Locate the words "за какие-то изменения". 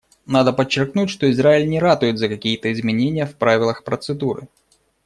2.17-3.27